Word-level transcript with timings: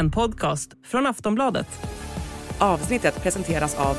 en 0.00 0.10
podcast 0.10 0.70
från 0.84 1.06
Aftonbladet. 1.06 1.66
Avsnittet 2.58 3.22
presenteras 3.22 3.74
av 3.74 3.96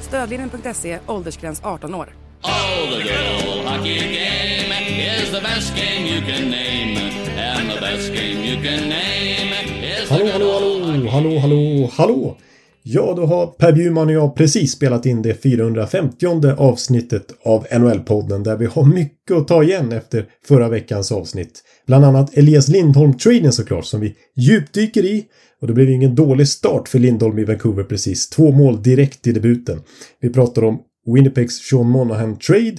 Stödlinjen.se, 0.00 0.98
åldersgräns 1.06 1.60
18 1.64 1.94
år. 1.94 2.08
Oh, 2.42 2.50
the 2.90 3.02
good 3.02 3.64
hockey 3.66 3.98
game 3.98 4.72
is 5.20 5.30
the 5.30 5.40
best 5.40 5.76
game 5.76 6.06
you 6.06 6.20
can 6.20 6.50
name. 6.50 6.98
And 7.38 7.70
the 7.70 7.80
best 7.80 8.08
game 8.08 8.44
you 8.44 8.56
can 8.56 8.88
name 8.88 9.52
is 9.82 10.08
the 10.08 10.14
Hallå, 10.14 10.24
good 10.24 10.32
hallå, 10.32 10.52
hallå, 10.52 11.08
hallå, 11.08 11.38
hallå, 11.38 11.90
hallå! 11.96 12.36
Ja, 12.90 13.14
då 13.16 13.26
har 13.26 13.46
Per 13.46 13.72
Bjurman 13.72 14.08
och 14.08 14.14
jag 14.14 14.36
precis 14.36 14.72
spelat 14.72 15.06
in 15.06 15.22
det 15.22 15.34
450 15.34 16.26
avsnittet 16.56 17.24
av 17.44 17.66
NHL-podden 17.70 18.42
där 18.42 18.56
vi 18.56 18.66
har 18.66 18.84
mycket 18.84 19.36
att 19.36 19.48
ta 19.48 19.62
igen 19.62 19.92
efter 19.92 20.26
förra 20.44 20.68
veckans 20.68 21.12
avsnitt. 21.12 21.62
Bland 21.86 22.04
annat 22.04 22.36
Elias 22.36 22.68
Lindholm-traden 22.68 23.52
såklart 23.52 23.84
som 23.84 24.00
vi 24.00 24.14
djupdyker 24.36 25.04
i 25.04 25.24
och 25.60 25.66
det 25.66 25.72
blev 25.72 25.90
ingen 25.90 26.14
dålig 26.14 26.48
start 26.48 26.88
för 26.88 26.98
Lindholm 26.98 27.38
i 27.38 27.44
Vancouver 27.44 27.84
precis. 27.84 28.28
Två 28.28 28.52
mål 28.52 28.82
direkt 28.82 29.26
i 29.26 29.32
debuten. 29.32 29.80
Vi 30.20 30.30
pratar 30.30 30.64
om 30.64 30.78
Winnipegs 31.14 31.54
Sean 31.70 31.90
Monahan-trade 31.90 32.76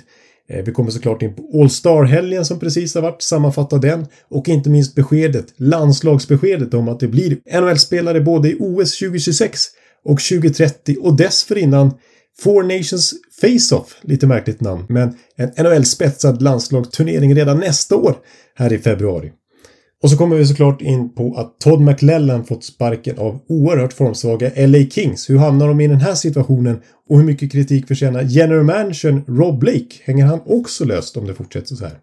eh, 0.49 0.66
Vi 0.66 0.71
kommer 0.71 0.91
såklart 0.91 1.21
in 1.21 1.35
på 1.35 1.62
All 1.62 1.70
Star-helgen 1.70 2.46
som 2.46 2.60
precis 2.60 2.96
har 2.96 3.02
varit, 3.02 3.21
sammanfatta 3.21 3.77
den 3.77 4.05
och 4.30 4.49
inte 4.49 4.70
minst 4.70 4.96
beskedet, 4.96 5.46
landslagsbeskedet 5.57 6.73
om 6.73 6.90
att 6.90 6.99
det 6.99 7.07
blir 7.07 7.38
NHL-spelare 7.62 8.21
både 8.21 8.49
i 8.49 8.55
OS 8.60 8.99
2026 8.99 9.60
och 10.09 10.20
2030 10.22 10.98
och 11.02 11.18
dessförinnan 11.18 11.94
Four 12.40 12.63
Nations 12.63 13.13
Face-Off, 13.41 13.98
lite 14.02 14.27
märkligt 14.27 14.62
namn, 14.62 14.85
men 14.90 15.16
en 15.35 15.49
NHL-spetsad 15.58 16.41
landslagsturnering 16.41 17.35
redan 17.35 17.60
nästa 17.60 17.96
år 17.96 18.15
här 18.55 18.74
i 18.74 18.77
februari. 18.77 19.32
Och 20.04 20.10
så 20.10 20.18
kommer 20.18 20.35
vi 20.35 20.46
såklart 20.46 20.82
in 20.82 21.15
på 21.15 21.35
att 21.35 21.60
Todd 21.60 21.82
McLellan 21.82 22.46
fått 22.46 22.63
sparken 22.63 23.18
av 23.18 23.40
oerhört 23.49 23.93
formsvaga 23.93 24.52
LA 24.55 24.80
Kings. 24.90 25.30
Hur 25.30 25.37
hamnar 25.37 25.68
de 25.68 25.82
i 25.82 25.87
den 25.87 26.02
här 26.02 26.15
situationen 26.15 26.80
och 27.10 27.18
hur 27.18 27.26
mycket 27.26 27.52
kritik 27.52 27.87
förtjänar 27.87 28.21
general 28.21 28.63
managern 28.63 29.24
Rob 29.27 29.60
Blake? 29.60 29.96
Hänger 30.04 30.26
han 30.26 30.41
också 30.46 30.85
löst 30.85 31.18
om 31.18 31.27
det 31.27 31.34
fortsätter 31.34 31.76
så 31.76 31.84
här? 31.84 31.98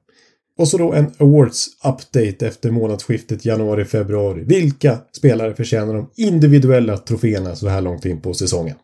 Och 0.59 0.69
så 0.69 0.79
då 0.79 0.93
en 0.93 1.11
Awards-update 1.19 2.47
efter 2.47 2.71
månadsskiftet 2.71 3.45
januari-februari. 3.45 4.45
Vilka 4.45 4.99
spelare 5.12 5.55
förtjänar 5.55 5.95
de 5.95 6.11
individuella 6.17 6.97
troféerna 6.97 7.57
så 7.57 7.69
här 7.69 7.81
långt 7.81 8.05
in 8.05 8.21
på 8.21 8.35
säsongen? 8.35 8.77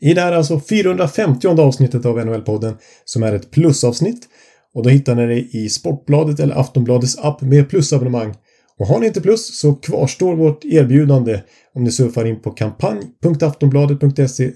I 0.00 0.14
det 0.14 0.20
här 0.20 0.32
alltså 0.32 0.60
450 0.60 1.48
avsnittet 1.48 2.06
av 2.06 2.18
NHL-podden 2.18 2.74
som 3.04 3.22
är 3.22 3.32
ett 3.32 3.50
plusavsnitt 3.50 4.28
och 4.74 4.82
då 4.82 4.90
hittar 4.90 5.14
ni 5.14 5.26
det 5.26 5.56
i 5.56 5.68
Sportbladet 5.68 6.40
eller 6.40 6.60
Aftonbladets 6.60 7.18
app 7.18 7.40
med 7.40 7.70
plusabonnemang. 7.70 8.34
Och 8.78 8.86
har 8.86 9.00
ni 9.00 9.06
inte 9.06 9.20
plus 9.20 9.60
så 9.60 9.74
kvarstår 9.74 10.36
vårt 10.36 10.64
erbjudande 10.64 11.40
om 11.74 11.84
ni 11.84 11.90
surfar 11.90 12.24
in 12.24 12.40
på 12.40 12.50
kampanj.aftonbladet.se 12.50 14.52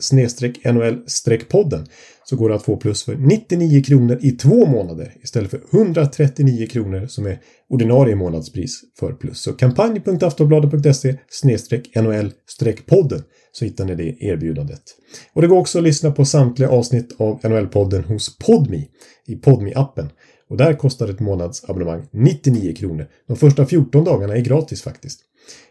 NHL-podden 0.64 1.86
så 2.24 2.36
går 2.36 2.48
det 2.48 2.54
att 2.54 2.62
få 2.62 2.76
plus 2.76 3.04
för 3.04 3.16
99 3.16 3.82
kronor 3.82 4.18
i 4.22 4.30
två 4.30 4.66
månader 4.66 5.14
istället 5.22 5.50
för 5.50 5.60
139 5.72 6.66
kronor 6.66 7.06
som 7.06 7.26
är 7.26 7.38
ordinarie 7.68 8.16
månadspris 8.16 8.80
för 8.98 9.12
plus. 9.12 9.40
Så 9.40 9.52
kampanj.aftonbladet.se 9.52 11.18
NHL-podden 11.94 13.22
så 13.52 13.64
hittar 13.64 13.84
ni 13.84 13.94
det 13.94 14.24
erbjudandet. 14.24 14.82
Och 15.32 15.42
det 15.42 15.48
går 15.48 15.58
också 15.58 15.78
att 15.78 15.84
lyssna 15.84 16.10
på 16.10 16.24
samtliga 16.24 16.68
avsnitt 16.68 17.16
av 17.18 17.40
NHL-podden 17.40 18.04
hos 18.04 18.38
Podmi 18.38 18.88
i 19.26 19.36
podmi 19.36 19.72
appen 19.74 20.10
och 20.52 20.58
där 20.58 20.74
kostar 20.74 21.08
ett 21.08 21.20
månadsabonnemang 21.20 22.02
99 22.10 22.74
kronor. 22.74 23.06
De 23.28 23.36
första 23.36 23.66
14 23.66 24.04
dagarna 24.04 24.36
är 24.36 24.40
gratis 24.40 24.82
faktiskt. 24.82 25.20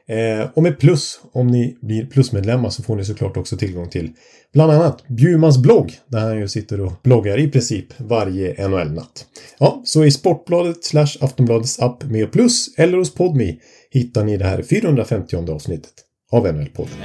Eh, 0.08 0.50
och 0.54 0.64
med 0.64 0.80
plus, 0.80 1.20
om 1.32 1.48
ni 1.48 1.78
blir 1.82 2.06
plusmedlemmar 2.06 2.70
så 2.70 2.84
får 2.84 2.96
ni 2.96 3.06
såklart 3.06 3.38
också 3.38 3.58
tillgång 3.58 3.90
till 3.90 4.10
bland 4.54 4.72
annat 4.72 5.08
Bjurmans 5.08 5.58
blogg 5.58 5.94
där 6.08 6.20
han 6.20 6.40
ju 6.40 6.48
sitter 6.48 6.82
och 6.82 6.92
bloggar 7.04 7.40
i 7.40 7.48
princip 7.48 7.86
varje 7.98 8.68
NHL-natt. 8.68 9.26
Ja, 9.60 9.82
så 9.86 10.06
i 10.06 10.12
Sportbladet 10.12 10.84
slash 10.84 11.18
Aftonbladets 11.20 11.80
app 11.80 12.04
med 12.04 12.32
plus 12.32 12.78
eller 12.78 12.98
hos 12.98 13.14
Podmi 13.14 13.60
hittar 13.92 14.24
ni 14.24 14.38
det 14.38 14.46
här 14.46 14.64
450 14.64 15.36
avsnittet 15.36 15.94
av 16.32 16.48
NHL-podden. 16.48 16.98